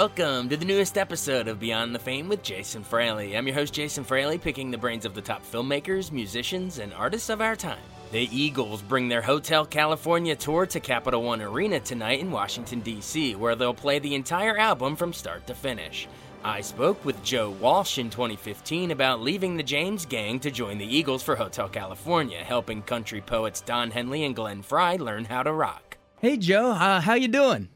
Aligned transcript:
Welcome 0.00 0.48
to 0.48 0.56
the 0.56 0.64
newest 0.64 0.96
episode 0.96 1.46
of 1.46 1.60
Beyond 1.60 1.94
the 1.94 1.98
Fame 1.98 2.26
with 2.26 2.42
Jason 2.42 2.82
Fraley. 2.82 3.36
I'm 3.36 3.46
your 3.46 3.54
host, 3.54 3.74
Jason 3.74 4.02
Fraley, 4.02 4.38
picking 4.38 4.70
the 4.70 4.78
brains 4.78 5.04
of 5.04 5.14
the 5.14 5.20
top 5.20 5.44
filmmakers, 5.44 6.10
musicians, 6.10 6.78
and 6.78 6.94
artists 6.94 7.28
of 7.28 7.42
our 7.42 7.54
time. 7.54 7.82
The 8.10 8.34
Eagles 8.34 8.80
bring 8.80 9.10
their 9.10 9.20
Hotel 9.20 9.66
California 9.66 10.34
tour 10.34 10.64
to 10.64 10.80
Capital 10.80 11.22
One 11.22 11.42
Arena 11.42 11.80
tonight 11.80 12.20
in 12.20 12.30
Washington, 12.30 12.80
D.C., 12.80 13.34
where 13.34 13.54
they'll 13.54 13.74
play 13.74 13.98
the 13.98 14.14
entire 14.14 14.56
album 14.56 14.96
from 14.96 15.12
start 15.12 15.46
to 15.48 15.54
finish. 15.54 16.08
I 16.42 16.62
spoke 16.62 17.04
with 17.04 17.22
Joe 17.22 17.50
Walsh 17.50 17.98
in 17.98 18.08
2015 18.08 18.92
about 18.92 19.20
leaving 19.20 19.58
the 19.58 19.62
James 19.62 20.06
Gang 20.06 20.40
to 20.40 20.50
join 20.50 20.78
the 20.78 20.96
Eagles 20.96 21.22
for 21.22 21.36
Hotel 21.36 21.68
California, 21.68 22.38
helping 22.38 22.80
country 22.80 23.20
poets 23.20 23.60
Don 23.60 23.90
Henley 23.90 24.24
and 24.24 24.34
Glenn 24.34 24.62
Frey 24.62 24.96
learn 24.96 25.26
how 25.26 25.42
to 25.42 25.52
rock. 25.52 25.98
Hey 26.22 26.38
Joe, 26.38 26.70
uh, 26.70 27.02
how 27.02 27.12
you 27.12 27.28
doing? 27.28 27.68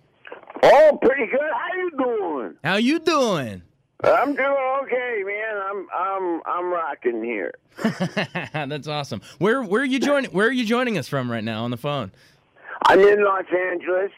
Oh, 0.66 0.98
pretty 1.02 1.26
good. 1.26 1.40
How 1.40 1.73
you 1.73 1.73
doing? 2.54 2.72
How 2.72 2.76
you 2.76 2.98
doing? 2.98 3.62
I'm 4.02 4.34
doing 4.34 4.56
okay, 4.82 5.22
man. 5.24 5.56
I'm 5.70 5.86
I'm 5.94 6.42
I'm 6.46 6.72
rocking 6.72 7.22
here. 7.24 7.54
That's 8.52 8.86
awesome. 8.88 9.22
Where 9.38 9.62
where 9.62 9.82
are 9.82 9.86
you 9.86 9.98
joining? 10.00 10.30
Where 10.32 10.48
are 10.48 10.52
you 10.52 10.64
joining 10.66 10.98
us 10.98 11.08
from 11.08 11.30
right 11.30 11.44
now 11.44 11.64
on 11.64 11.70
the 11.70 11.76
phone? 11.76 12.12
I'm 12.86 13.00
in 13.00 13.24
Los 13.24 13.44
Angeles. 13.72 14.10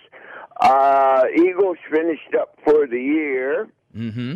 Uh, 0.60 1.24
Eagles 1.36 1.76
finished 1.90 2.34
up 2.40 2.58
for 2.64 2.86
the 2.86 3.00
year, 3.00 3.68
Mm-hmm. 3.96 4.34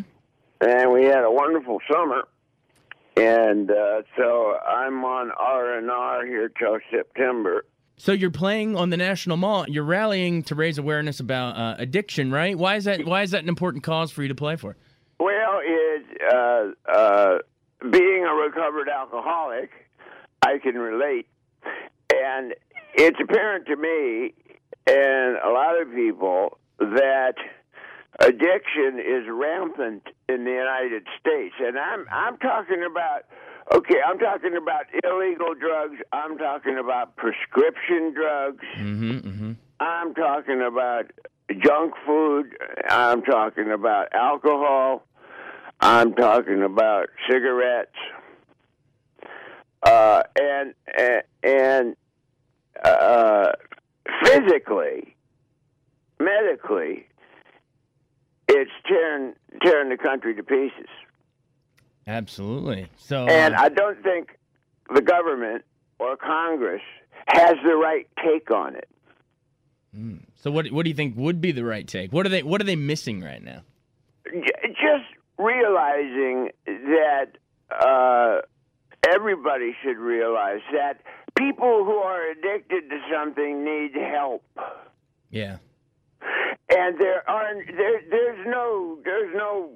and 0.60 0.92
we 0.92 1.04
had 1.04 1.24
a 1.24 1.30
wonderful 1.30 1.80
summer. 1.90 2.28
And 3.16 3.70
uh, 3.70 4.02
so 4.16 4.56
I'm 4.66 5.04
on 5.04 5.30
R 5.32 5.76
and 5.78 5.90
R 5.90 6.24
here 6.26 6.48
till 6.48 6.78
September. 6.90 7.64
So 8.00 8.12
you're 8.12 8.30
playing 8.30 8.76
on 8.76 8.88
the 8.88 8.96
National 8.96 9.36
Mall. 9.36 9.68
You're 9.68 9.84
rallying 9.84 10.42
to 10.44 10.54
raise 10.54 10.78
awareness 10.78 11.20
about 11.20 11.58
uh, 11.58 11.74
addiction, 11.76 12.32
right? 12.32 12.56
Why 12.56 12.76
is 12.76 12.84
that? 12.84 13.04
Why 13.04 13.20
is 13.20 13.32
that 13.32 13.42
an 13.42 13.48
important 13.50 13.84
cause 13.84 14.10
for 14.10 14.22
you 14.22 14.28
to 14.28 14.34
play 14.34 14.56
for? 14.56 14.74
Well, 15.18 15.60
it 15.62 16.06
uh, 16.32 16.70
uh, 16.90 17.38
being 17.90 18.24
a 18.24 18.32
recovered 18.32 18.88
alcoholic, 18.88 19.68
I 20.40 20.56
can 20.62 20.76
relate, 20.76 21.28
and 22.10 22.54
it's 22.94 23.18
apparent 23.22 23.66
to 23.66 23.76
me 23.76 24.32
and 24.86 25.36
a 25.36 25.50
lot 25.50 25.78
of 25.78 25.92
people 25.94 26.56
that 26.78 27.34
addiction 28.18 28.98
is 28.98 29.28
rampant 29.30 30.04
in 30.26 30.44
the 30.44 30.52
United 30.52 31.02
States, 31.20 31.54
and 31.60 31.78
I'm 31.78 32.06
I'm 32.10 32.38
talking 32.38 32.82
about. 32.90 33.24
Okay, 33.72 33.98
I'm 34.04 34.18
talking 34.18 34.56
about 34.56 34.86
illegal 35.04 35.54
drugs. 35.54 35.96
I'm 36.12 36.36
talking 36.36 36.76
about 36.76 37.14
prescription 37.16 38.12
drugs. 38.12 38.64
Mm-hmm. 38.76 39.10
Mm-hmm. 39.12 39.52
I'm 39.78 40.12
talking 40.14 40.60
about 40.60 41.12
junk 41.62 41.94
food. 42.04 42.56
I'm 42.88 43.22
talking 43.22 43.70
about 43.70 44.08
alcohol. 44.12 45.04
I'm 45.80 46.14
talking 46.14 46.62
about 46.62 47.10
cigarettes. 47.30 47.94
Uh, 49.82 50.22
and 50.38 50.74
and, 51.42 51.96
uh, 52.84 53.52
physically, 54.24 55.16
medically, 56.18 57.06
it's 58.48 58.70
tearing 58.86 59.34
tearing 59.64 59.88
the 59.90 59.96
country 59.96 60.34
to 60.34 60.42
pieces. 60.42 60.88
Absolutely. 62.06 62.88
So. 62.96 63.26
And 63.26 63.54
uh, 63.54 63.62
I 63.62 63.68
don't 63.68 64.02
think 64.02 64.38
the 64.94 65.02
government 65.02 65.64
or 65.98 66.16
Congress 66.16 66.82
has 67.28 67.54
the 67.64 67.74
right 67.76 68.06
take 68.24 68.50
on 68.50 68.74
it. 68.76 68.88
so 70.36 70.50
what? 70.50 70.70
What 70.72 70.84
do 70.84 70.90
you 70.90 70.96
think 70.96 71.16
would 71.16 71.40
be 71.40 71.52
the 71.52 71.64
right 71.64 71.86
take? 71.86 72.12
What 72.12 72.26
are 72.26 72.30
they? 72.30 72.42
What 72.42 72.60
are 72.60 72.64
they 72.64 72.76
missing 72.76 73.20
right 73.22 73.42
now? 73.42 73.62
Just 74.24 75.06
realizing 75.38 76.50
that 76.66 77.32
uh, 77.70 78.40
everybody 79.08 79.74
should 79.82 79.96
realize 79.98 80.60
that 80.72 81.00
people 81.36 81.84
who 81.84 81.96
are 81.96 82.30
addicted 82.30 82.88
to 82.90 82.98
something 83.12 83.64
need 83.64 83.92
help, 83.94 84.44
Yeah. 85.30 85.56
and 86.68 86.98
there 86.98 87.28
are 87.28 87.54
there 87.66 88.02
there's 88.10 88.46
no 88.46 88.98
there's 89.04 89.34
no 89.34 89.70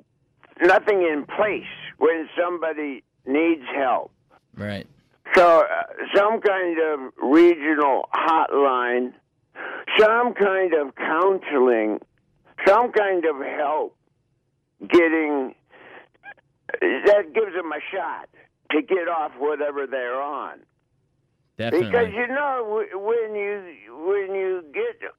nothing 0.62 1.03
in 1.03 1.25
place 1.37 1.65
when 1.98 2.28
somebody 2.38 3.03
needs 3.26 3.62
help. 3.75 4.10
Right. 4.56 4.87
So, 5.34 5.62
uh, 5.62 5.82
some 6.15 6.41
kind 6.41 6.78
of 6.78 7.12
regional 7.22 8.09
hotline, 8.15 9.12
some 9.98 10.34
kind 10.34 10.75
of 10.75 10.94
counseling, 10.94 12.00
some 12.66 12.93
kind 12.93 13.25
of 13.25 13.37
help 13.41 13.97
getting 14.88 15.54
that 16.81 17.32
gives 17.34 17.54
them 17.54 17.70
a 17.72 17.81
shot 17.94 18.28
to 18.72 18.82
get 18.82 19.09
off 19.09 19.32
whatever 19.38 19.87
they're 19.87 20.20
on. 20.20 20.60
Definitely. 21.56 21.88
Because 21.88 22.09
you 22.12 22.26
know 22.28 22.84
when 22.94 23.34
you 23.34 23.62
when 24.06 24.34
you 24.34 24.64
get 24.72 25.10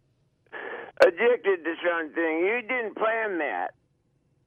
addicted 1.01 1.63
to 1.63 1.75
something, 1.83 2.39
you 2.39 2.61
didn't 2.67 2.95
plan 2.95 3.37
that 3.39 3.73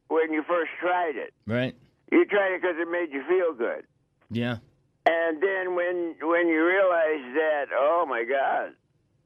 when 0.09 0.33
you 0.33 0.43
first 0.47 0.71
tried 0.81 1.17
it. 1.17 1.33
right. 1.47 1.75
You 2.11 2.25
tried 2.25 2.55
it 2.55 2.63
because 2.63 2.77
it 2.79 2.89
made 2.91 3.13
you 3.13 3.23
feel 3.29 3.53
good. 3.55 3.85
Yeah. 4.31 4.57
And 5.05 5.43
then 5.43 5.75
when 5.75 6.15
when 6.23 6.49
you 6.49 6.67
realize 6.67 7.35
that, 7.35 7.67
oh 7.75 8.07
my 8.09 8.25
God, 8.25 8.73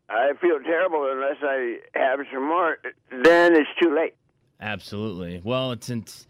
I 0.09 0.32
feel 0.41 0.59
terrible 0.60 1.10
unless 1.10 1.37
I 1.42 1.78
have 1.94 2.21
some 2.32 2.47
more, 2.48 2.78
then 3.10 3.54
it's 3.54 3.71
too 3.81 3.94
late. 3.94 4.15
Absolutely. 4.60 5.41
Well, 5.42 5.72
it's, 5.72 5.91
it's 5.91 6.26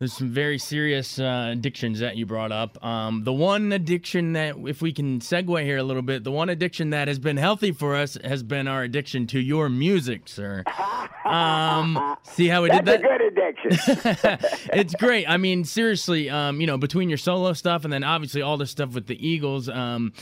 there's 0.00 0.14
some 0.14 0.30
very 0.30 0.56
serious 0.56 1.18
uh, 1.18 1.50
addictions 1.52 1.98
that 1.98 2.16
you 2.16 2.24
brought 2.24 2.52
up. 2.52 2.82
Um, 2.82 3.22
the 3.24 3.34
one 3.34 3.70
addiction 3.70 4.32
that, 4.32 4.56
if 4.66 4.80
we 4.80 4.94
can 4.94 5.20
segue 5.20 5.62
here 5.62 5.76
a 5.76 5.82
little 5.82 6.00
bit, 6.00 6.24
the 6.24 6.30
one 6.30 6.48
addiction 6.48 6.88
that 6.90 7.06
has 7.06 7.18
been 7.18 7.36
healthy 7.36 7.70
for 7.70 7.94
us 7.94 8.16
has 8.24 8.42
been 8.42 8.66
our 8.66 8.82
addiction 8.82 9.26
to 9.28 9.38
your 9.38 9.68
music, 9.68 10.22
sir. 10.26 10.64
Um, 11.22 12.16
see 12.22 12.48
how 12.48 12.62
we 12.62 12.70
That's 12.70 12.84
did 12.84 12.94
a 12.94 13.02
that? 13.02 13.02
good 13.02 13.20
addiction. 13.20 14.70
it's 14.72 14.94
great. 14.94 15.28
I 15.28 15.36
mean, 15.36 15.64
seriously, 15.64 16.28
um, 16.30 16.60
you 16.60 16.66
know, 16.66 16.78
between 16.78 17.08
your 17.08 17.18
solo 17.18 17.52
stuff 17.52 17.84
and 17.84 17.92
then 17.92 18.02
obviously 18.02 18.42
all 18.42 18.56
this 18.56 18.70
stuff 18.70 18.94
with 18.94 19.06
the 19.06 19.28
Eagles, 19.28 19.68
um, 19.68 20.12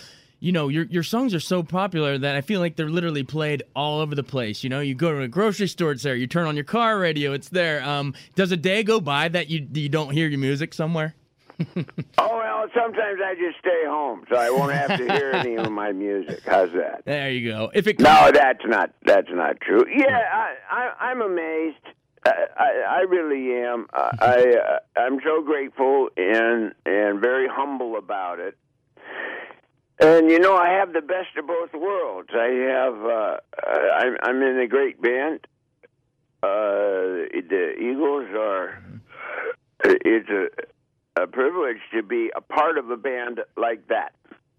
you 0.41 0.53
know, 0.53 0.69
your 0.69 0.85
your 0.85 1.03
songs 1.03 1.35
are 1.35 1.41
so 1.41 1.63
popular 1.63 2.17
that 2.17 2.37
I 2.37 2.41
feel 2.41 2.61
like 2.61 2.77
they're 2.77 2.89
literally 2.89 3.25
played 3.25 3.63
all 3.75 4.01
over 4.01 4.15
the 4.15 4.23
place. 4.23 4.63
You 4.63 4.71
know, 4.71 4.81
you 4.81 4.95
go 4.95 5.13
to 5.13 5.21
a 5.23 5.29
grocery 5.29 5.67
store, 5.67 5.93
it's 5.93 6.03
there. 6.03 6.15
You 6.15 6.27
turn 6.27 6.47
on 6.47 6.55
your 6.55 6.65
car 6.65 6.99
radio, 6.99 7.33
it's 7.33 7.49
there. 7.49 7.83
Um, 7.83 8.15
does 8.35 8.53
a 8.53 8.57
day 8.57 8.83
go 8.83 9.01
by 9.01 9.29
that 9.29 9.49
you 9.49 9.67
you 9.73 9.89
don't 9.89 10.11
hear 10.11 10.29
your 10.29 10.39
music 10.39 10.75
somewhere? 10.75 11.15
oh 11.77 11.85
well, 12.17 12.67
sometimes 12.73 13.19
I 13.25 13.35
just 13.35 13.59
stay 13.59 13.83
home, 13.85 14.25
so 14.31 14.37
I 14.37 14.49
won't 14.51 14.73
have 14.73 14.97
to 14.97 15.13
hear 15.13 15.33
any 15.33 15.57
of 15.57 15.73
my 15.73 15.91
music. 15.91 16.41
How's 16.47 16.71
that? 16.73 17.03
There 17.05 17.31
you 17.31 17.51
go. 17.51 17.71
If 17.75 17.89
it 17.89 17.99
No, 17.99 18.31
that's 18.33 18.65
not 18.65 18.93
that's 19.05 19.31
not 19.31 19.61
true. 19.61 19.85
Yeah, 19.91 20.21
I, 20.33 20.55
I 20.71 21.11
I'm 21.11 21.21
amazed. 21.21 21.77
I, 22.25 22.31
I, 22.57 22.71
I 22.89 23.01
really 23.01 23.61
am. 23.61 23.87
I, 23.93 24.11
I 24.21 24.57
uh, 24.57 25.01
I'm 25.01 25.19
so 25.25 25.43
grateful 25.43 26.11
and 26.17 26.75
and 26.87 27.21
very 27.21 27.49
humble 27.49 27.97
about 27.97 28.39
it. 28.39 28.57
And 30.01 30.31
you 30.31 30.39
know, 30.39 30.57
I 30.57 30.71
have 30.71 30.93
the 30.93 31.01
best 31.01 31.37
of 31.37 31.47
both 31.47 31.73
worlds. 31.73 32.31
I 32.33 32.49
have 32.71 33.05
uh, 33.05 33.37
I'm 33.97 34.17
I'm 34.23 34.43
in 34.43 34.61
a 34.61 34.69
great 34.69 35.01
band. 35.03 35.41
Uh, 36.43 37.27
the 37.33 37.75
Eagles 37.79 38.29
are. 38.37 38.83
It's 39.85 40.29
a 40.29 40.49
a 41.23 41.27
privilege 41.27 41.79
to 41.93 42.03
be 42.03 42.31
a 42.35 42.41
part 42.41 42.79
of 42.79 42.91
a 42.91 42.97
band 42.97 43.41
like 43.57 43.89
that. 43.89 44.13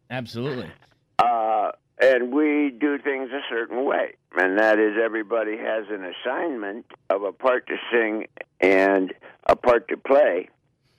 absolutely. 0.09 0.69
Uh, 1.17 1.71
and 2.01 2.31
we 2.31 2.73
do 2.79 2.97
things 2.97 3.29
a 3.31 3.41
certain 3.49 3.85
way, 3.85 4.15
and 4.37 4.57
that 4.57 4.79
is 4.79 4.95
everybody 5.01 5.57
has 5.57 5.85
an 5.89 6.05
assignment 6.05 6.85
of 7.09 7.23
a 7.23 7.31
part 7.31 7.67
to 7.67 7.75
sing 7.91 8.27
and 8.61 9.13
a 9.45 9.55
part 9.55 9.87
to 9.89 9.97
play. 9.97 10.49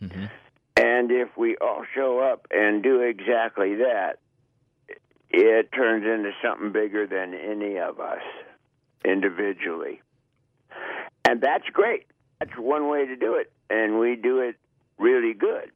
Mm-hmm. 0.03 0.27
And 0.77 1.11
if 1.11 1.29
we 1.37 1.57
all 1.57 1.85
show 1.95 2.21
up 2.21 2.47
and 2.51 2.83
do 2.83 3.01
exactly 3.01 3.77
that, 3.77 4.19
it 5.31 5.71
turns 5.73 6.05
into 6.05 6.31
something 6.43 6.73
bigger 6.73 7.06
than 7.06 7.35
any 7.35 7.79
of 7.79 8.00
us 8.00 8.23
individually. 9.05 10.00
And 11.29 11.41
that's 11.41 11.65
great. 11.73 12.06
That's 12.38 12.56
one 12.59 12.88
way 12.88 13.06
to 13.06 13.17
do 13.17 13.35
it, 13.35 13.53
and 13.69 13.99
we 13.99 14.17
do 14.17 14.41
it 14.41 14.56
really 14.99 15.35
good. 15.35 15.71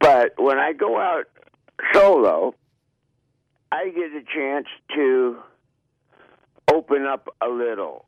But 0.00 0.32
when 0.38 0.58
I 0.58 0.72
go 0.72 0.98
out 0.98 1.24
solo, 1.92 2.54
I 3.70 3.90
get 3.90 4.12
a 4.12 4.22
chance 4.34 4.66
to 4.94 5.36
open 6.72 7.04
up 7.06 7.28
a 7.42 7.48
little. 7.48 8.06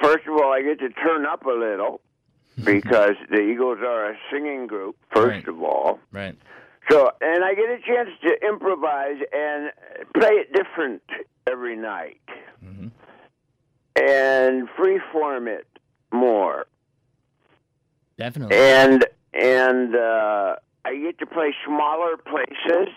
First 0.00 0.26
of 0.26 0.34
all, 0.34 0.52
I 0.52 0.62
get 0.62 0.78
to 0.80 0.88
turn 0.90 1.26
up 1.26 1.44
a 1.46 1.50
little 1.50 2.00
because 2.64 3.14
the 3.30 3.40
Eagles 3.40 3.78
are 3.80 4.12
a 4.12 4.16
singing 4.32 4.66
group, 4.66 4.96
first 5.12 5.28
Right. 5.28 5.48
of 5.48 5.62
all. 5.62 5.98
Right. 6.12 6.36
So, 6.90 7.10
and 7.20 7.44
I 7.44 7.54
get 7.54 7.68
a 7.70 7.78
chance 7.86 8.10
to 8.22 8.36
improvise 8.70 9.20
and 9.32 9.70
play 10.14 10.30
it 10.30 10.52
different 10.52 11.02
every 11.46 11.76
night 11.76 12.20
hmm 12.64 12.88
and 13.96 14.68
freeform 14.78 15.46
it 15.48 15.66
more. 16.12 16.64
Definitely. 18.16 18.56
And 18.56 19.04
and 19.34 19.94
uh, 19.94 20.56
I 20.84 20.96
get 20.96 21.18
to 21.18 21.26
play 21.26 21.52
smaller 21.66 22.16
places 22.16 22.88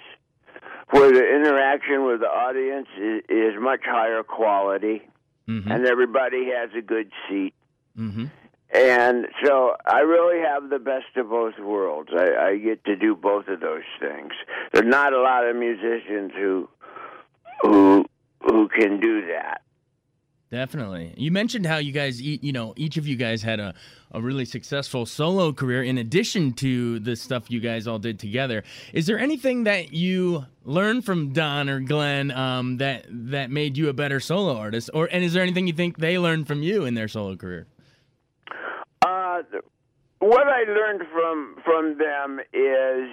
where 0.92 1.12
the 1.12 1.36
interaction 1.36 2.06
with 2.06 2.20
the 2.22 2.28
audience 2.28 2.88
is, 2.98 3.24
is 3.28 3.54
much 3.60 3.82
higher 3.84 4.24
quality, 4.24 5.02
hmm 5.48 5.70
and 5.70 5.86
everybody 5.88 6.52
has 6.56 6.70
a 6.78 6.82
good 6.82 7.12
seat. 7.28 7.54
hmm 7.96 8.26
And 8.84 9.28
so 9.46 9.78
I 9.86 10.00
really 10.00 10.42
have 10.42 10.70
the 10.70 10.78
best 10.78 11.16
of 11.16 11.30
both 11.30 11.58
worlds. 11.58 12.10
I, 12.14 12.48
I 12.48 12.58
get 12.58 12.84
to 12.84 12.98
do 12.98 13.16
both 13.16 13.48
of 13.48 13.62
those 13.62 13.84
things. 13.98 14.34
There's 14.74 14.86
not 14.86 15.14
a 15.14 15.22
lot 15.22 15.48
of 15.48 15.56
musicians 15.56 16.34
who 16.36 16.68
who 17.62 18.06
who 18.42 18.68
can 18.68 19.00
do 19.00 19.28
that. 19.28 19.62
Definitely. 20.52 21.14
You 21.18 21.32
mentioned 21.32 21.66
how 21.66 21.78
you 21.78 21.94
guys, 21.94 22.22
you 22.22 22.52
know, 22.52 22.74
each 22.76 22.98
of 22.98 23.08
you 23.08 23.16
guys 23.16 23.42
had 23.42 23.60
a, 23.60 23.74
a 24.12 24.22
really 24.22 24.46
successful 24.46 25.06
solo 25.06 25.54
career 25.54 25.82
in 25.82 25.98
addition 25.98 26.54
to 26.56 27.00
the 27.00 27.16
stuff 27.16 27.50
you 27.50 27.60
guys 27.60 27.88
all 27.88 27.98
did 27.98 28.20
together. 28.20 28.64
Is 28.92 29.08
there 29.08 29.18
anything 29.18 29.64
that 29.64 29.94
you 29.94 30.46
learned 30.66 31.06
from 31.06 31.32
Don 31.32 31.70
or 31.70 31.80
Glenn 31.80 32.32
um, 32.32 32.78
that 32.78 33.06
that 33.10 33.50
made 33.50 33.78
you 33.78 33.88
a 33.88 33.94
better 33.94 34.20
solo 34.20 34.58
artist, 34.58 34.90
or 34.94 35.08
and 35.10 35.24
is 35.24 35.32
there 35.32 35.42
anything 35.42 35.68
you 35.68 35.74
think 35.74 35.98
they 35.98 36.20
learned 36.20 36.48
from 36.48 36.62
you 36.62 36.84
in 36.84 36.96
their 36.96 37.08
solo 37.08 37.38
career? 37.38 37.66
What 40.24 40.48
I 40.48 40.64
learned 40.64 41.02
from 41.12 41.58
from 41.66 41.98
them 41.98 42.40
is 42.54 43.10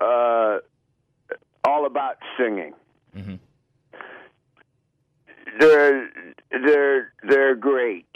uh, 0.00 0.58
all 1.64 1.84
about 1.84 2.18
singing. 2.38 2.74
Mhm. 3.16 3.40
They're 5.58 6.10
they're 6.50 7.12
they're 7.28 7.54
great. 7.56 8.06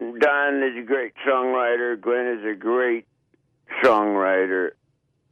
Don 0.00 0.62
is 0.64 0.76
a 0.76 0.82
great 0.82 1.14
songwriter. 1.24 2.00
Glenn 2.00 2.26
is 2.38 2.44
a 2.44 2.56
great 2.58 3.06
songwriter, 3.84 4.72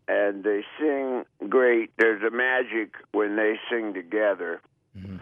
and 0.06 0.44
they 0.44 0.64
sing 0.78 1.24
great. 1.48 1.90
There's 1.98 2.22
a 2.22 2.30
magic 2.30 2.94
when 3.10 3.34
they 3.34 3.58
sing 3.68 3.94
together, 3.94 4.60
Mhm. 4.96 5.18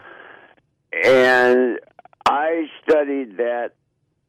and 1.02 1.80
I 2.26 2.70
studied 2.82 3.38
that. 3.38 3.72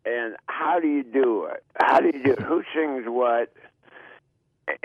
And 0.05 0.35
how 0.47 0.79
do 0.79 0.87
you 0.87 1.03
do 1.03 1.45
it? 1.45 1.63
How 1.75 1.99
do 1.99 2.07
you 2.07 2.23
do 2.23 2.31
it? 2.31 2.41
Who 2.41 2.63
sings 2.73 3.05
what? 3.05 3.53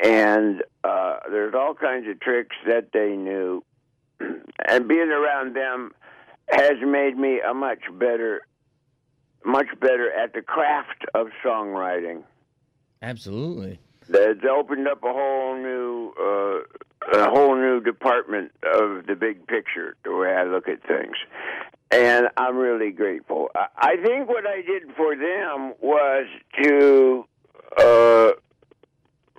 And 0.03 0.63
uh, 0.85 1.19
there's 1.31 1.55
all 1.55 1.75
kinds 1.75 2.07
of 2.09 2.21
tricks 2.21 2.57
that 2.67 2.93
they 2.93 3.17
knew, 3.17 3.63
and 4.21 4.89
being 4.89 5.11
around 5.11 5.55
them 5.55 5.93
has 6.49 6.75
made 6.85 7.17
me 7.17 7.41
a 7.41 7.55
much 7.55 7.81
better, 7.93 8.43
much 9.45 9.69
better 9.81 10.11
at 10.13 10.33
the 10.33 10.43
craft 10.43 11.05
of 11.15 11.29
songwriting. 11.45 12.23
Absolutely. 13.03 13.79
That's 14.09 14.45
opened 14.49 14.87
up 14.87 15.03
a 15.03 15.13
whole 15.13 15.57
new, 15.57 16.13
uh, 16.21 17.19
a 17.19 17.31
whole 17.31 17.57
new 17.57 17.81
department 17.81 18.53
of 18.63 19.07
the 19.07 19.17
big 19.17 19.47
picture, 19.47 19.97
the 20.05 20.15
way 20.15 20.29
I 20.29 20.45
look 20.45 20.69
at 20.69 20.83
things, 20.87 21.17
and 21.91 22.29
I'm 22.37 22.57
really 22.57 22.91
grateful. 22.91 23.51
I, 23.55 23.97
think 24.05 24.29
what 24.29 24.45
I 24.47 24.63
did 24.63 24.83
for 24.97 25.15
them 25.17 25.75
was 25.81 26.27
to 26.63 27.25
uh, 27.79 28.31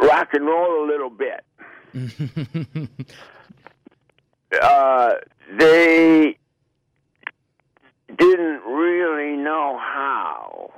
rock 0.06 0.30
and 0.34 0.46
roll 0.46 0.86
a 0.86 0.88
little 0.88 1.10
bit. 1.10 1.44
uh, 4.62 5.14
they 5.58 6.38
didn't 8.18 8.62
really 8.64 9.36
know 9.36 9.78
how, 9.78 10.72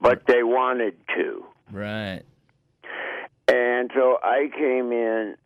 but 0.00 0.26
they 0.26 0.42
wanted 0.42 0.96
to. 1.16 1.44
right. 1.70 2.22
And 3.48 3.90
so 3.94 4.18
I 4.22 4.48
came 4.56 4.92
in 4.92 5.36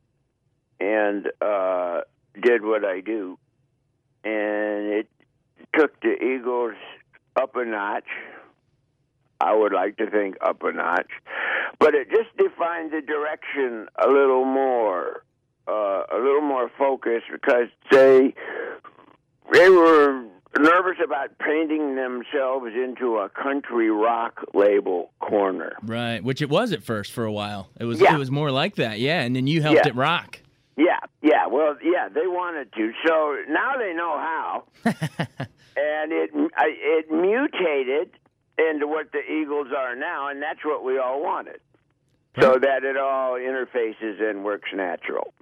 and 0.78 1.28
uh, 1.40 2.02
did 2.40 2.62
what 2.62 2.84
I 2.84 3.00
do, 3.00 3.38
and 4.22 4.92
it 4.92 5.08
took 5.74 5.98
the 6.00 6.14
Eagles 6.22 6.74
up 7.36 7.56
a 7.56 7.64
notch. 7.64 8.08
I 9.40 9.54
would 9.54 9.72
like 9.72 9.96
to 9.98 10.08
think 10.10 10.36
up 10.40 10.62
a 10.62 10.72
notch, 10.72 11.10
but 11.78 11.94
it 11.94 12.08
just 12.10 12.34
defined 12.38 12.92
the 12.92 13.02
direction 13.02 13.86
a 14.02 14.08
little 14.08 14.44
more, 14.46 15.24
uh, 15.68 16.04
a 16.10 16.16
little 16.16 16.40
more 16.40 16.70
focused 16.78 17.26
because 17.30 17.68
they 17.90 18.34
they 19.52 19.68
were 19.68 20.24
nervous 20.58 20.96
about 21.04 21.36
painting 21.38 21.96
themselves 21.96 22.68
into 22.74 23.18
a 23.18 23.28
country 23.28 23.90
rock 23.90 24.42
label 24.54 25.10
corner. 25.20 25.76
Right. 25.82 26.24
Which 26.24 26.40
it 26.40 26.48
was 26.48 26.72
at 26.72 26.82
first 26.82 27.12
for 27.12 27.24
a 27.24 27.32
while. 27.32 27.68
It 27.78 27.84
was 27.84 28.00
Yeah. 28.00 28.14
it 28.14 28.18
was 28.18 28.30
more 28.30 28.50
like 28.50 28.76
that. 28.76 28.98
Yeah. 28.98 29.20
And 29.20 29.36
then 29.36 29.46
you 29.46 29.60
helped 29.60 29.80
Yeah. 29.84 29.88
it 29.88 29.94
rock. 29.94 30.40
Yeah, 30.78 30.84
yeah. 30.86 30.98
Well, 31.56 31.78
yeah, 31.82 32.10
they 32.10 32.26
wanted 32.26 32.70
to. 32.74 32.92
So 33.06 33.36
now 33.48 33.78
they 33.78 33.94
know 33.94 34.18
how, 34.18 34.64
and 34.84 36.12
it 36.12 36.30
it 36.34 37.10
mutated 37.10 38.10
into 38.58 38.86
what 38.86 39.10
the 39.12 39.20
Eagles 39.20 39.68
are 39.74 39.96
now, 39.96 40.28
and 40.28 40.42
that's 40.42 40.62
what 40.66 40.84
we 40.84 40.98
all 40.98 41.22
wanted. 41.22 41.60
So 42.38 42.58
that 42.58 42.84
it 42.84 42.98
all 42.98 43.36
interfaces 43.36 44.20
and 44.20 44.44
works 44.44 44.68
natural. 44.74 45.32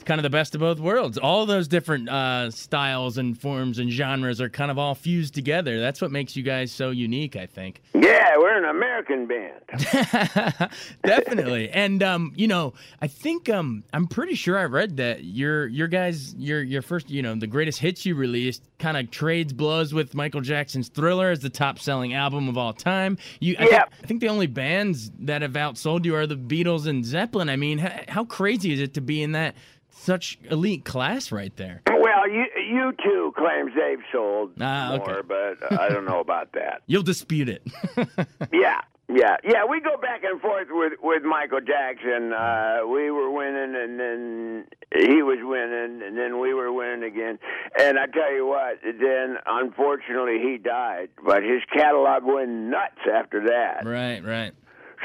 It's 0.00 0.06
kind 0.06 0.18
of 0.18 0.22
the 0.22 0.30
best 0.30 0.54
of 0.54 0.62
both 0.62 0.80
worlds. 0.80 1.18
All 1.18 1.44
those 1.44 1.68
different 1.68 2.08
uh, 2.08 2.50
styles 2.50 3.18
and 3.18 3.38
forms 3.38 3.78
and 3.78 3.90
genres 3.90 4.40
are 4.40 4.48
kind 4.48 4.70
of 4.70 4.78
all 4.78 4.94
fused 4.94 5.34
together. 5.34 5.78
That's 5.78 6.00
what 6.00 6.10
makes 6.10 6.34
you 6.34 6.42
guys 6.42 6.72
so 6.72 6.88
unique, 6.88 7.36
I 7.36 7.44
think. 7.44 7.82
Yeah, 7.92 8.38
we're 8.38 8.56
an 8.56 8.64
American 8.64 9.26
band. 9.26 9.60
Definitely. 11.04 11.68
and 11.68 12.02
um, 12.02 12.32
you 12.34 12.48
know, 12.48 12.72
I 13.02 13.08
think 13.08 13.50
um 13.50 13.84
I'm 13.92 14.06
pretty 14.06 14.36
sure 14.36 14.56
I 14.56 14.64
read 14.64 14.96
that 14.96 15.22
your 15.24 15.66
your 15.66 15.86
guys 15.86 16.34
your 16.38 16.62
your 16.62 16.80
first, 16.80 17.10
you 17.10 17.20
know, 17.20 17.34
the 17.34 17.46
greatest 17.46 17.78
hits 17.78 18.06
you 18.06 18.14
released 18.14 18.62
kind 18.78 18.96
of 18.96 19.10
trades 19.10 19.52
blows 19.52 19.92
with 19.92 20.14
Michael 20.14 20.40
Jackson's 20.40 20.88
Thriller 20.88 21.30
as 21.30 21.40
the 21.40 21.50
top 21.50 21.78
selling 21.78 22.14
album 22.14 22.48
of 22.48 22.56
all 22.56 22.72
time. 22.72 23.18
You 23.40 23.54
I, 23.58 23.64
Yeah. 23.64 23.68
think, 23.68 23.84
I 24.02 24.06
think 24.06 24.20
the 24.22 24.28
only 24.30 24.46
bands 24.46 25.10
that 25.20 25.42
have 25.42 25.52
outsold 25.52 26.06
you 26.06 26.14
are 26.16 26.26
the 26.26 26.36
Beatles 26.36 26.86
and 26.86 27.04
Zeppelin. 27.04 27.50
I 27.50 27.56
mean, 27.56 27.76
how 28.08 28.24
crazy 28.24 28.72
is 28.72 28.80
it 28.80 28.94
to 28.94 29.02
be 29.02 29.22
in 29.22 29.32
that 29.32 29.54
such 29.90 30.38
elite 30.50 30.84
class 30.84 31.30
right 31.32 31.54
there? 31.56 31.82
Well, 31.86 32.28
you 32.28 32.44
you 32.68 32.92
two 33.02 33.32
claims 33.36 33.72
they've 33.76 34.02
sold 34.12 34.52
Ah, 34.60 34.96
more, 34.98 35.22
but 35.22 35.72
I 35.78 35.88
don't 35.88 36.04
know 36.04 36.20
about 36.20 36.52
that. 36.52 36.82
You'll 36.86 37.02
dispute 37.02 37.48
it. 37.48 37.62
Yeah, 38.52 38.80
yeah, 39.08 39.36
yeah. 39.44 39.64
We 39.68 39.80
go 39.80 39.96
back 39.96 40.22
and 40.24 40.40
forth 40.40 40.68
with 40.70 40.94
with 41.02 41.22
Michael 41.22 41.60
Jackson. 41.60 42.32
Uh, 42.32 42.80
we 42.86 43.10
were 43.10 43.30
winning, 43.30 43.74
and 43.76 43.98
then 44.00 44.64
he 44.94 45.22
was 45.22 45.38
winning, 45.42 46.00
and 46.06 46.16
then 46.16 46.38
we 46.40 46.54
were 46.54 46.72
winning 46.72 47.02
again. 47.04 47.38
And 47.78 47.98
I 47.98 48.06
tell 48.06 48.32
you 48.32 48.46
what, 48.46 48.78
then 48.82 49.36
unfortunately 49.46 50.38
he 50.42 50.58
died, 50.58 51.08
but 51.24 51.42
his 51.42 51.62
catalog 51.72 52.24
went 52.24 52.50
nuts 52.50 53.00
after 53.12 53.44
that. 53.48 53.84
right, 53.84 54.24
right. 54.24 54.52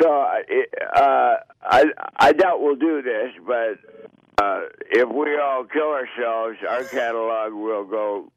So 0.01 0.09
uh, 0.11 1.35
I 1.63 1.85
I 2.17 2.31
doubt 2.33 2.61
we'll 2.61 2.75
do 2.75 3.01
this, 3.01 3.31
but 3.45 3.79
uh, 4.37 4.61
if 4.91 5.09
we 5.09 5.37
all 5.37 5.65
kill 5.65 5.91
ourselves, 5.91 6.57
our 6.67 6.83
catalog 6.83 7.53
will 7.53 7.85
go 7.85 8.31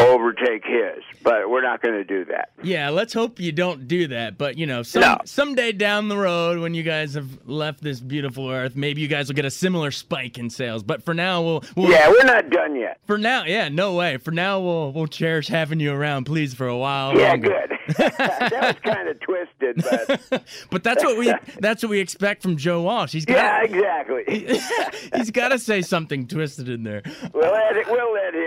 overtake 0.00 0.64
his, 0.64 1.02
but 1.22 1.48
we're 1.48 1.62
not 1.62 1.82
going 1.82 1.94
to 1.94 2.04
do 2.04 2.24
that. 2.26 2.50
Yeah, 2.62 2.90
let's 2.90 3.12
hope 3.12 3.38
you 3.40 3.52
don't 3.52 3.86
do 3.88 4.06
that. 4.08 4.38
But 4.38 4.56
you 4.58 4.66
know, 4.66 4.82
some, 4.82 5.00
No. 5.02 5.18
someday 5.24 5.72
down 5.72 6.08
the 6.08 6.16
road, 6.18 6.58
when 6.58 6.74
you 6.74 6.82
guys 6.82 7.14
have 7.14 7.46
left 7.46 7.82
this 7.82 8.00
beautiful 8.00 8.50
earth, 8.50 8.76
maybe 8.76 9.00
you 9.00 9.08
guys 9.08 9.28
will 9.28 9.34
get 9.34 9.44
a 9.44 9.50
similar 9.50 9.90
spike 9.90 10.38
in 10.38 10.50
sales. 10.50 10.82
But 10.82 11.02
for 11.04 11.14
now, 11.14 11.42
we'll, 11.42 11.64
we'll 11.76 11.90
Yeah, 11.90 12.08
we're 12.08 12.24
not 12.24 12.50
done 12.50 12.76
yet. 12.76 12.98
For 13.06 13.18
now, 13.18 13.44
yeah, 13.44 13.68
no 13.68 13.94
way. 13.94 14.16
For 14.18 14.30
now, 14.30 14.60
we'll 14.60 14.92
we'll 14.92 15.06
cherish 15.06 15.48
having 15.48 15.80
you 15.80 15.92
around, 15.92 16.24
please, 16.24 16.54
for 16.54 16.66
a 16.66 16.76
while. 16.76 17.16
Yeah, 17.18 17.30
longer. 17.30 17.48
good. 17.48 17.70
that 17.98 18.50
was 18.82 18.92
kind 18.94 19.08
of 19.08 19.20
twisted, 19.20 19.84
but 20.30 20.44
but 20.70 20.82
that's 20.82 21.04
what 21.04 21.18
we 21.18 21.32
that's 21.60 21.82
what 21.82 21.90
we 21.90 22.00
expect 22.00 22.42
from 22.42 22.56
Joe 22.56 22.80
Walsh. 22.80 23.12
He's 23.12 23.26
yeah, 23.28 23.60
got 23.60 23.64
exactly. 23.66 24.24
he's 25.16 25.30
got 25.30 25.48
to 25.50 25.58
say 25.58 25.82
something 25.82 26.26
twisted 26.26 26.70
in 26.70 26.82
there. 26.82 27.02
We'll 27.34 27.52
let 27.52 27.76
it, 27.76 27.86
we'll 27.86 28.12
let 28.14 28.34
him. 28.34 28.42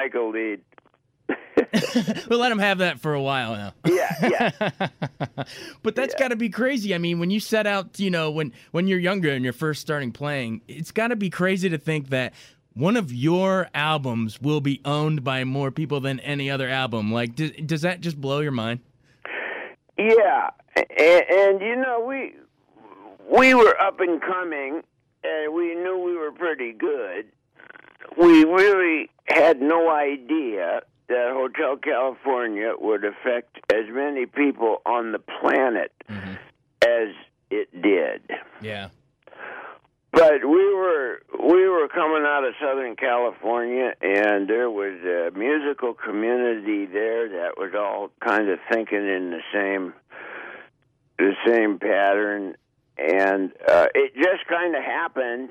Michael 0.00 0.30
lead. 0.30 0.60
We'll 2.28 2.38
let 2.38 2.50
him 2.50 2.58
have 2.58 2.78
that 2.78 3.00
for 3.00 3.12
a 3.12 3.20
while 3.20 3.54
now. 3.54 3.74
Yeah, 3.84 4.50
yeah. 4.50 4.88
but 5.82 5.94
that's 5.94 6.14
got 6.14 6.28
to 6.28 6.36
be 6.36 6.48
crazy. 6.48 6.94
I 6.94 6.98
mean, 6.98 7.18
when 7.18 7.30
you 7.30 7.38
set 7.38 7.66
out, 7.66 8.00
you 8.00 8.10
know, 8.10 8.30
when 8.30 8.52
when 8.70 8.86
you're 8.86 8.98
younger 8.98 9.30
and 9.30 9.44
you're 9.44 9.52
first 9.52 9.80
starting 9.80 10.10
playing, 10.10 10.62
it's 10.68 10.90
got 10.90 11.08
to 11.08 11.16
be 11.16 11.28
crazy 11.28 11.68
to 11.68 11.78
think 11.78 12.08
that 12.08 12.32
one 12.72 12.96
of 12.96 13.12
your 13.12 13.68
albums 13.74 14.40
will 14.40 14.60
be 14.60 14.80
owned 14.84 15.22
by 15.22 15.44
more 15.44 15.70
people 15.70 16.00
than 16.00 16.18
any 16.20 16.50
other 16.50 16.68
album. 16.68 17.12
Like, 17.12 17.34
does, 17.34 17.50
does 17.50 17.82
that 17.82 18.00
just 18.00 18.20
blow 18.20 18.40
your 18.40 18.52
mind? 18.52 18.80
Yeah, 19.98 20.50
and, 20.76 21.24
and 21.30 21.60
you 21.60 21.76
know 21.76 22.00
we 22.00 22.34
we 23.30 23.54
were 23.54 23.78
up 23.80 24.00
and 24.00 24.20
coming, 24.22 24.82
and 25.24 25.54
we 25.54 25.74
knew 25.74 25.98
we 25.98 26.16
were 26.16 26.32
pretty 26.32 26.72
good. 26.72 27.26
We 28.16 28.44
really 28.44 29.10
had 29.30 29.60
no 29.60 29.90
idea 29.90 30.82
that 31.08 31.30
Hotel 31.32 31.76
California 31.76 32.72
would 32.78 33.04
affect 33.04 33.58
as 33.72 33.84
many 33.90 34.26
people 34.26 34.80
on 34.86 35.12
the 35.12 35.18
planet 35.18 35.92
as 36.82 37.08
it 37.50 37.82
did. 37.82 38.22
Yeah. 38.60 38.88
But 40.12 40.44
we 40.44 40.74
were 40.74 41.22
we 41.38 41.68
were 41.68 41.88
coming 41.88 42.24
out 42.26 42.44
of 42.44 42.54
Southern 42.60 42.96
California, 42.96 43.94
and 44.00 44.48
there 44.48 44.68
was 44.70 45.00
a 45.04 45.30
musical 45.38 45.94
community 45.94 46.86
there 46.86 47.28
that 47.28 47.56
was 47.56 47.72
all 47.76 48.10
kind 48.20 48.48
of 48.48 48.58
thinking 48.72 49.06
in 49.08 49.30
the 49.30 49.40
same 49.52 49.94
the 51.16 51.34
same 51.46 51.78
pattern, 51.78 52.56
and 52.98 53.52
uh, 53.68 53.86
it 53.94 54.14
just 54.14 54.46
kind 54.48 54.74
of 54.74 54.82
happened. 54.82 55.50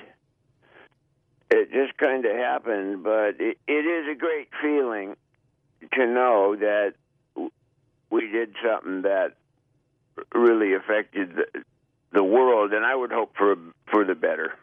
It 1.52 1.72
just 1.72 1.98
kind 1.98 2.26
of 2.26 2.36
happened, 2.36 3.04
but 3.04 3.40
it, 3.40 3.58
it 3.68 3.86
is 3.86 4.08
a 4.12 4.16
great 4.16 4.50
feeling 4.62 5.16
to 5.94 6.06
know 6.06 6.56
that 6.56 6.94
we 8.10 8.28
did 8.28 8.54
something 8.64 9.04
that 9.04 9.34
really 10.34 10.74
affected 10.74 11.36
the, 11.36 11.64
the 12.12 12.24
world, 12.24 12.74
and 12.74 12.86
I 12.86 12.96
would 12.96 13.12
hope 13.12 13.36
for 13.36 13.56
for 13.90 14.06
the 14.06 14.16
better. 14.16 14.54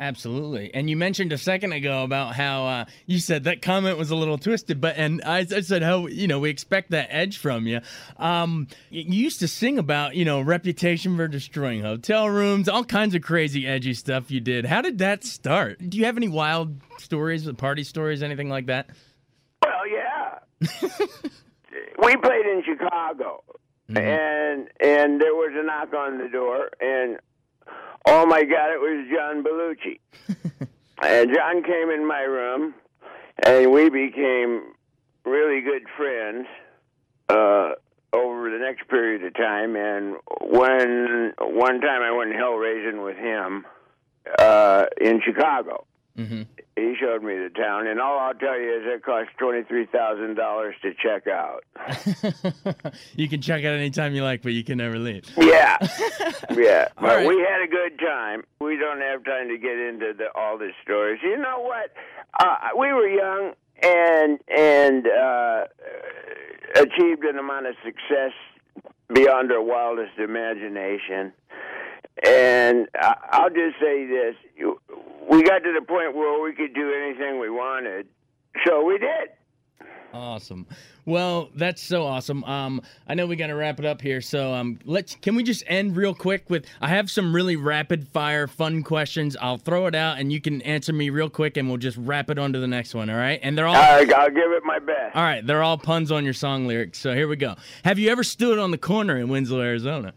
Absolutely. 0.00 0.72
And 0.72 0.88
you 0.88 0.96
mentioned 0.96 1.30
a 1.30 1.36
second 1.36 1.72
ago 1.72 2.04
about 2.04 2.34
how 2.34 2.66
uh, 2.66 2.84
you 3.04 3.18
said 3.18 3.44
that 3.44 3.60
comment 3.60 3.98
was 3.98 4.10
a 4.10 4.16
little 4.16 4.38
twisted, 4.38 4.80
but 4.80 4.96
and 4.96 5.20
I, 5.26 5.40
I 5.40 5.60
said 5.60 5.82
how 5.82 6.06
you 6.06 6.26
know 6.26 6.38
we 6.38 6.48
expect 6.48 6.92
that 6.92 7.08
edge 7.10 7.36
from 7.36 7.66
you. 7.66 7.82
Um, 8.16 8.66
you 8.88 9.04
used 9.22 9.40
to 9.40 9.48
sing 9.48 9.78
about 9.78 10.16
you 10.16 10.24
know 10.24 10.40
reputation 10.40 11.18
for 11.18 11.28
destroying 11.28 11.82
hotel 11.82 12.30
rooms, 12.30 12.66
all 12.66 12.82
kinds 12.82 13.14
of 13.14 13.20
crazy 13.20 13.66
edgy 13.66 13.92
stuff 13.92 14.30
you 14.30 14.40
did. 14.40 14.64
How 14.64 14.80
did 14.80 14.98
that 14.98 15.22
start? 15.22 15.90
Do 15.90 15.98
you 15.98 16.06
have 16.06 16.16
any 16.16 16.28
wild 16.28 16.80
stories, 16.96 17.46
party 17.58 17.84
stories, 17.84 18.22
anything 18.22 18.48
like 18.48 18.66
that? 18.66 18.88
Well, 19.62 19.86
yeah. 19.86 20.38
we 22.02 22.16
played 22.16 22.46
in 22.46 22.62
Chicago, 22.64 23.44
and 23.88 24.66
and 24.80 25.20
there 25.20 25.34
was 25.34 25.52
a 25.54 25.62
knock 25.62 25.92
on 25.92 26.16
the 26.16 26.28
door, 26.30 26.70
and 26.80 27.18
oh 28.10 28.26
my 28.26 28.42
God, 28.42 28.72
it 28.72 28.80
was 28.80 29.06
John 29.14 29.44
Belushi. 29.44 30.00
and 31.02 31.32
John 31.32 31.62
came 31.62 31.90
in 31.90 32.06
my 32.06 32.22
room, 32.22 32.74
and 33.46 33.70
we 33.70 33.88
became 33.88 34.72
really 35.24 35.60
good 35.60 35.82
friends 35.96 36.46
uh, 37.28 37.72
over 38.12 38.50
the 38.50 38.58
next 38.58 38.88
period 38.88 39.24
of 39.24 39.34
time. 39.34 39.76
And 39.76 40.16
when 40.42 41.32
one 41.40 41.80
time 41.80 42.02
I 42.02 42.10
went 42.10 42.34
hell 42.34 42.54
raising 42.54 43.02
with 43.02 43.16
him 43.16 43.64
uh, 44.38 44.86
in 45.00 45.22
Chicago 45.24 45.86
Mm-hmm. 46.20 46.42
he 46.76 46.94
showed 47.00 47.22
me 47.22 47.34
the 47.36 47.50
town, 47.50 47.86
and 47.86 48.00
all 48.00 48.18
I'll 48.18 48.34
tell 48.34 48.58
you 48.58 48.70
is 48.76 48.82
it 48.84 49.02
cost 49.04 49.30
twenty 49.38 49.62
three 49.64 49.86
thousand 49.86 50.34
dollars 50.36 50.74
to 50.82 50.92
check 50.94 51.26
out. 51.26 51.64
you 53.16 53.28
can 53.28 53.40
check 53.40 53.64
out 53.64 53.74
anytime 53.74 54.14
you 54.14 54.22
like, 54.22 54.42
but 54.42 54.52
you 54.52 54.64
can 54.64 54.78
never 54.78 54.98
leave. 54.98 55.24
Yeah, 55.36 55.76
yeah. 56.54 56.88
All 56.98 57.06
But 57.06 57.16
right. 57.16 57.26
we 57.26 57.38
had 57.38 57.62
a 57.62 57.68
good 57.68 57.98
time. 57.98 58.44
We 58.60 58.76
don't 58.76 59.00
have 59.00 59.24
time 59.24 59.48
to 59.48 59.58
get 59.58 59.78
into 59.78 60.12
the, 60.16 60.26
all 60.34 60.58
the 60.58 60.70
stories. 60.82 61.20
You 61.22 61.36
know 61.36 61.60
what? 61.60 61.92
Uh, 62.38 62.56
we 62.78 62.92
were 62.92 63.08
young 63.08 63.52
and 63.82 64.38
and 64.48 65.06
uh, 65.06 65.64
achieved 66.76 67.24
an 67.24 67.38
amount 67.38 67.66
of 67.66 67.74
success 67.84 68.32
beyond 69.12 69.50
our 69.52 69.62
wildest 69.62 70.18
imagination. 70.18 71.32
And 72.22 72.88
I- 72.94 73.16
I'll 73.30 73.50
just 73.50 73.78
say 73.80 74.06
this: 74.06 74.34
You- 74.56 74.79
we 75.40 75.46
got 75.46 75.60
to 75.60 75.72
the 75.72 75.84
point 75.84 76.14
where 76.14 76.42
we 76.42 76.52
could 76.52 76.74
do 76.74 76.92
anything 76.92 77.40
we 77.40 77.48
wanted, 77.48 78.06
so 78.66 78.84
we 78.84 78.98
did. 78.98 79.30
Awesome. 80.12 80.66
Well, 81.06 81.48
that's 81.54 81.80
so 81.80 82.04
awesome. 82.04 82.44
Um, 82.44 82.82
I 83.08 83.14
know 83.14 83.26
we 83.26 83.36
got 83.36 83.46
to 83.46 83.54
wrap 83.54 83.78
it 83.78 83.86
up 83.86 84.02
here, 84.02 84.20
so 84.20 84.52
um, 84.52 84.78
let's. 84.84 85.14
Can 85.14 85.36
we 85.36 85.42
just 85.42 85.64
end 85.66 85.96
real 85.96 86.14
quick 86.14 86.50
with? 86.50 86.66
I 86.82 86.88
have 86.88 87.10
some 87.10 87.34
really 87.34 87.56
rapid 87.56 88.06
fire, 88.08 88.46
fun 88.46 88.82
questions. 88.82 89.34
I'll 89.40 89.56
throw 89.56 89.86
it 89.86 89.94
out, 89.94 90.18
and 90.18 90.30
you 90.30 90.42
can 90.42 90.60
answer 90.62 90.92
me 90.92 91.08
real 91.08 91.30
quick, 91.30 91.56
and 91.56 91.68
we'll 91.68 91.78
just 91.78 91.96
wrap 91.96 92.28
it 92.28 92.38
on 92.38 92.52
to 92.52 92.58
the 92.58 92.66
next 92.66 92.94
one. 92.94 93.08
All 93.08 93.16
right? 93.16 93.40
And 93.42 93.56
they're 93.56 93.66
all. 93.66 93.76
Uh, 93.76 94.04
I'll 94.16 94.28
give 94.28 94.52
it 94.52 94.62
my 94.64 94.78
best. 94.78 95.16
all 95.16 95.22
right, 95.22 95.46
they're 95.46 95.62
all 95.62 95.78
puns 95.78 96.12
on 96.12 96.22
your 96.24 96.34
song 96.34 96.66
lyrics. 96.66 96.98
So 96.98 97.14
here 97.14 97.28
we 97.28 97.36
go. 97.36 97.54
Have 97.84 97.98
you 97.98 98.10
ever 98.10 98.24
stood 98.24 98.58
on 98.58 98.72
the 98.72 98.78
corner 98.78 99.16
in 99.16 99.28
Winslow, 99.28 99.62
Arizona? 99.62 100.12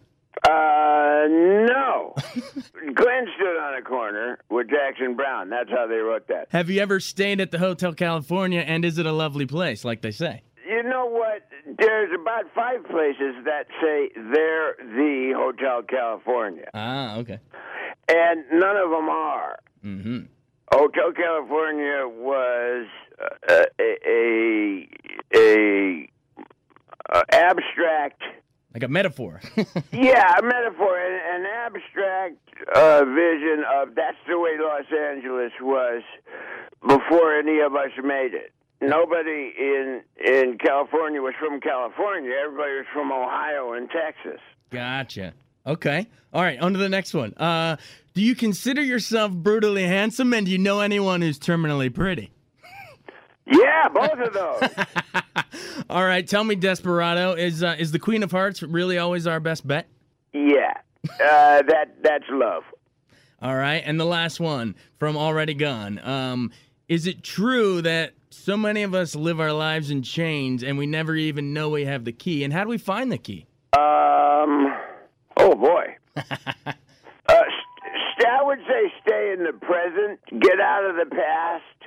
Uh, 0.45 1.27
no. 1.29 1.92
Glenn 2.93 3.25
stood 3.36 3.58
on 3.62 3.75
a 3.77 3.82
corner 3.82 4.39
with 4.50 4.70
Jackson 4.70 5.15
Browne. 5.15 5.50
That's 5.50 5.70
how 5.70 5.88
they 5.88 5.96
wrote 5.98 6.27
that. 6.27 6.48
Have 6.50 6.70
you 6.70 6.82
ever 6.82 7.00
stayed 7.00 7.39
at 7.41 7.51
the 7.51 7.60
Hotel 7.60 7.93
California, 7.93 8.60
and 8.62 8.84
is 8.86 8.98
it 8.98 9.05
a 9.05 9.12
lovely 9.12 9.46
place, 9.46 9.84
like 9.84 10.01
they 10.01 10.12
say? 10.12 10.43
You 10.67 10.84
know 10.84 11.05
what? 11.05 11.48
There's 11.77 12.12
about 12.20 12.46
five 12.55 12.84
places 12.89 13.36
that 13.46 13.65
say 13.82 14.10
they're 14.15 14.75
the 14.79 15.34
Hotel 15.36 15.82
California, 15.84 16.70
Ah, 16.74 17.17
okay. 17.17 17.39
and 18.10 18.43
none 18.51 18.77
of 18.77 18.89
them 18.89 19.10
are. 19.10 19.60
Mm-hmm. 19.86 20.20
Hotel 20.72 21.12
California 21.15 22.08
was 22.08 22.88
uh, 23.22 23.63
a 23.79 23.98
a, 24.08 24.89
a, 25.36 26.10
a 27.13 27.36
abstract 27.36 28.22
Like 28.73 28.83
a 28.83 28.87
metaphor. 28.87 29.41
Yeah, 29.91 30.33
a 30.39 30.41
metaphor, 30.43 30.97
an, 30.97 31.43
an 31.43 31.45
abstract 31.45 32.37
uh, 32.75 33.05
vision 33.05 33.63
of 33.71 33.95
that's 33.95 34.17
the 34.27 34.39
way 34.39 34.51
Los 34.59 34.85
Angeles 34.91 35.51
was 35.61 36.01
before 36.81 37.35
any 37.37 37.59
of 37.59 37.75
us 37.75 37.91
made 38.03 38.33
it. 38.33 38.51
Nobody 38.81 39.53
in 39.57 40.01
in 40.25 40.57
California 40.57 41.21
was 41.21 41.35
from 41.39 41.61
California. 41.61 42.31
Everybody 42.43 42.73
was 42.73 42.85
from 42.91 43.11
Ohio 43.11 43.73
and 43.73 43.89
Texas. 43.89 44.41
Gotcha. 44.71 45.33
Okay. 45.65 46.07
All 46.33 46.41
right. 46.41 46.59
On 46.59 46.73
to 46.73 46.79
the 46.79 46.89
next 46.89 47.13
one. 47.13 47.33
Uh, 47.35 47.77
do 48.13 48.21
you 48.21 48.35
consider 48.35 48.81
yourself 48.81 49.31
brutally 49.31 49.83
handsome, 49.83 50.33
and 50.33 50.45
do 50.45 50.51
you 50.51 50.57
know 50.57 50.81
anyone 50.81 51.21
who's 51.21 51.39
terminally 51.39 51.93
pretty? 51.93 52.31
Yeah, 53.45 53.89
both 53.89 54.19
of 54.19 54.33
those. 54.33 54.69
All 55.89 56.03
right. 56.03 56.25
Tell 56.25 56.43
me, 56.43 56.55
Desperado, 56.55 57.33
is 57.33 57.63
uh, 57.63 57.75
is 57.77 57.91
the 57.91 58.00
Queen 58.00 58.23
of 58.23 58.31
Hearts 58.31 58.63
really 58.63 58.97
always 58.97 59.27
our 59.27 59.39
best 59.39 59.67
bet? 59.67 59.88
yeah, 60.33 60.73
uh, 61.05 61.62
that 61.63 61.95
that's 62.01 62.25
love. 62.29 62.63
All 63.41 63.55
right. 63.55 63.83
And 63.85 64.00
the 64.00 64.05
last 64.05 64.39
one 64.39 64.75
from 64.97 65.17
Already 65.17 65.53
Gone. 65.53 66.00
Um, 66.00 66.51
is 66.88 67.07
it 67.07 67.23
true 67.23 67.81
that 67.81 68.13
so 68.29 68.55
many 68.55 68.83
of 68.83 68.93
us 68.93 69.15
live 69.15 69.39
our 69.39 69.51
lives 69.51 69.91
in 69.91 70.01
chains 70.01 70.63
and 70.63 70.77
we 70.77 70.85
never 70.85 71.15
even 71.15 71.53
know 71.53 71.69
we 71.69 71.85
have 71.85 72.05
the 72.05 72.13
key? 72.13 72.43
And 72.43 72.53
how 72.53 72.63
do 72.63 72.69
we 72.69 72.77
find 72.77 73.12
the 73.12 73.17
key? 73.17 73.45
Um, 73.73 74.73
oh 75.38 75.55
boy. 75.55 75.97
uh, 76.15 76.73
I 78.43 78.45
would 78.45 78.59
say 78.67 78.91
stay 79.05 79.33
in 79.33 79.43
the 79.43 79.53
present, 79.53 80.19
get 80.41 80.59
out 80.59 80.83
of 80.83 80.95
the 80.95 81.15
past, 81.15 81.82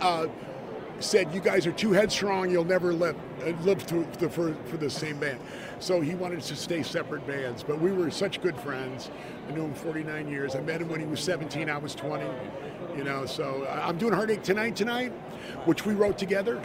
uh, 0.00 0.26
said, 1.00 1.32
"You 1.34 1.40
guys 1.40 1.66
are 1.66 1.72
too 1.72 1.92
headstrong. 1.92 2.50
You'll 2.50 2.64
never 2.64 2.92
live 2.92 3.16
uh, 3.42 3.50
live 3.62 3.86
to, 3.86 4.04
for 4.28 4.54
for 4.54 4.76
the 4.76 4.90
same 4.90 5.18
band." 5.18 5.40
So 5.78 6.00
he 6.00 6.14
wanted 6.14 6.42
to 6.42 6.56
stay 6.56 6.82
separate 6.82 7.26
bands. 7.26 7.62
But 7.62 7.80
we 7.80 7.90
were 7.90 8.10
such 8.10 8.42
good 8.42 8.56
friends. 8.58 9.10
I 9.48 9.52
knew 9.52 9.62
him 9.62 9.74
49 9.74 10.28
years. 10.28 10.54
I 10.54 10.60
met 10.60 10.80
him 10.80 10.88
when 10.88 11.00
he 11.00 11.06
was 11.06 11.20
17. 11.20 11.70
I 11.70 11.78
was 11.78 11.94
20. 11.94 12.24
You 12.96 13.04
know, 13.04 13.24
so 13.24 13.66
I'm 13.70 13.96
doing 13.96 14.12
Heartache 14.12 14.42
Tonight 14.42 14.76
tonight, 14.76 15.12
which 15.64 15.86
we 15.86 15.94
wrote 15.94 16.18
together. 16.18 16.60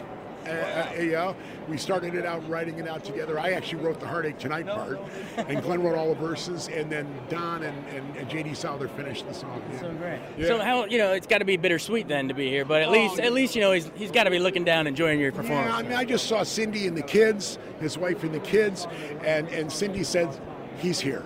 Uh, 0.46 1.02
yeah, 1.02 1.34
we 1.68 1.76
started 1.76 2.14
it 2.14 2.24
out 2.24 2.48
writing 2.48 2.78
it 2.78 2.88
out 2.88 3.04
together. 3.04 3.38
I 3.38 3.52
actually 3.52 3.82
wrote 3.82 4.00
the 4.00 4.06
Heartache 4.06 4.38
Tonight 4.38 4.66
part, 4.66 5.00
and 5.36 5.62
Glenn 5.62 5.82
wrote 5.82 5.96
all 5.96 6.14
the 6.14 6.20
verses, 6.20 6.68
and 6.68 6.90
then 6.90 7.08
Don 7.28 7.62
and, 7.62 7.86
and, 7.88 8.16
and 8.16 8.28
J.D. 8.28 8.54
Souther 8.54 8.88
finished 8.88 9.26
the 9.26 9.34
song. 9.34 9.62
Yeah. 9.72 9.80
So 9.80 9.92
great. 9.94 10.20
Yeah. 10.38 10.46
So 10.48 10.58
how 10.60 10.84
you 10.86 10.98
know 10.98 11.12
it's 11.12 11.26
got 11.26 11.38
to 11.38 11.44
be 11.44 11.56
bittersweet 11.56 12.08
then 12.08 12.28
to 12.28 12.34
be 12.34 12.48
here, 12.48 12.64
but 12.64 12.82
at 12.82 12.88
oh, 12.88 12.92
least 12.92 13.18
at 13.18 13.32
least 13.32 13.54
you 13.54 13.60
know 13.60 13.72
he's 13.72 13.90
he's 13.94 14.10
got 14.10 14.24
to 14.24 14.30
be 14.30 14.38
looking 14.38 14.64
down, 14.64 14.86
enjoying 14.86 15.20
your 15.20 15.32
performance. 15.32 15.68
Yeah, 15.68 15.76
I 15.76 15.82
mean 15.82 15.92
I 15.92 16.04
just 16.04 16.26
saw 16.26 16.42
Cindy 16.42 16.86
and 16.86 16.96
the 16.96 17.02
kids, 17.02 17.58
his 17.80 17.98
wife 17.98 18.22
and 18.22 18.34
the 18.34 18.40
kids, 18.40 18.86
and 19.22 19.48
and 19.48 19.70
Cindy 19.70 20.04
said, 20.04 20.28
"He's 20.78 21.00
here, 21.00 21.24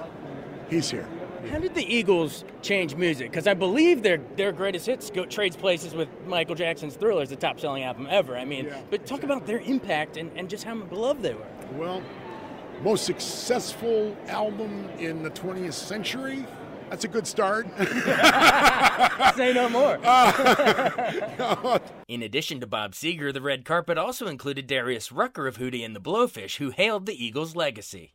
he's 0.68 0.90
here." 0.90 1.08
How 1.48 1.58
did 1.58 1.74
the 1.74 1.94
Eagles 1.94 2.44
change 2.62 2.94
music? 2.96 3.30
Because 3.30 3.46
I 3.46 3.54
believe 3.54 4.02
their 4.02 4.18
their 4.36 4.52
greatest 4.52 4.86
hits 4.86 5.10
go, 5.10 5.24
trades 5.24 5.56
places 5.56 5.94
with 5.94 6.08
Michael 6.26 6.54
Jackson's 6.54 6.96
Thriller 6.96 7.22
as 7.22 7.30
the 7.30 7.36
top 7.36 7.58
selling 7.58 7.82
album 7.82 8.06
ever. 8.10 8.36
I 8.36 8.44
mean, 8.44 8.66
yeah, 8.66 8.80
but 8.90 9.06
talk 9.06 9.22
about 9.22 9.46
their 9.46 9.60
impact 9.60 10.16
and, 10.16 10.30
and 10.36 10.50
just 10.50 10.64
how 10.64 10.74
beloved 10.76 11.22
they 11.22 11.34
were. 11.34 11.46
Well, 11.72 12.02
most 12.82 13.04
successful 13.04 14.16
album 14.28 14.88
in 14.98 15.22
the 15.22 15.30
20th 15.30 15.72
century. 15.74 16.46
That's 16.88 17.04
a 17.04 17.08
good 17.08 17.26
start. 17.26 17.66
Say 19.36 19.52
no 19.52 19.68
more. 19.68 19.98
Uh, 21.40 21.78
in 22.08 22.22
addition 22.22 22.60
to 22.60 22.66
Bob 22.66 22.92
Seger, 22.92 23.32
the 23.32 23.40
red 23.40 23.64
carpet 23.64 23.96
also 23.96 24.26
included 24.26 24.66
Darius 24.66 25.10
Rucker 25.10 25.46
of 25.46 25.58
Hootie 25.58 25.84
and 25.84 25.94
the 25.96 26.00
Blowfish, 26.00 26.56
who 26.56 26.70
hailed 26.70 27.06
the 27.06 27.24
Eagles' 27.24 27.56
legacy. 27.56 28.14